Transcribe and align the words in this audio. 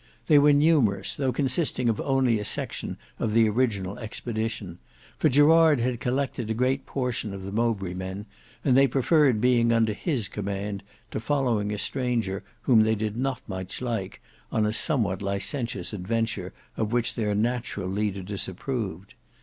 They 0.25 0.39
were 0.39 0.51
numerous, 0.51 1.13
though 1.13 1.31
consisting 1.31 1.87
of 1.87 2.01
only 2.01 2.39
a 2.39 2.43
section 2.43 2.97
of 3.19 3.35
the 3.35 3.47
original 3.47 3.99
expedition, 3.99 4.79
for 5.19 5.29
Gerard 5.29 5.79
had 5.79 5.99
collected 5.99 6.49
a 6.49 6.55
great 6.55 6.87
portion 6.87 7.35
of 7.35 7.43
the 7.45 7.51
Mowbray 7.51 7.93
men, 7.93 8.25
and 8.65 8.75
they 8.75 8.87
preferred 8.87 9.39
being 9.39 9.71
under 9.71 9.93
his 9.93 10.27
command 10.27 10.81
to 11.11 11.19
following 11.19 11.71
a 11.71 11.77
stranger 11.77 12.43
whom 12.63 12.81
they 12.81 12.95
did 12.95 13.15
not 13.15 13.43
much 13.47 13.79
like 13.79 14.23
on 14.51 14.65
a 14.65 14.73
somewhat 14.73 15.21
licentious 15.21 15.93
adventure 15.93 16.51
of 16.77 16.91
which 16.91 17.13
their 17.13 17.35
natural 17.35 17.87
leader 17.87 18.23
disapproved. 18.23 19.13